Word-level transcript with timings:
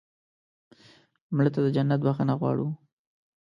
مړه 1.35 1.49
ته 1.53 1.59
د 1.63 1.67
جنت 1.75 2.01
بښنه 2.05 2.33
غواړو 2.39 2.67